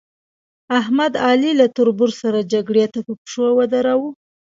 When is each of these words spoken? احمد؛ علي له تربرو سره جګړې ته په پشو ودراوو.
احمد؛ 0.79 1.13
علي 1.27 1.51
له 1.59 1.65
تربرو 1.77 2.17
سره 2.21 2.39
جګړې 2.53 2.85
ته 2.93 2.99
په 3.05 3.13
پشو 3.21 3.45
ودراوو. 3.57 4.09